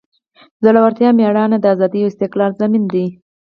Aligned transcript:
زړورتیا 0.63 1.09
او 1.11 1.17
میړانه 1.19 1.57
د 1.61 1.65
ازادۍ 1.73 1.99
او 2.01 2.09
استقلال 2.11 2.51
ضامن 2.59 2.83
دی. 2.93 3.05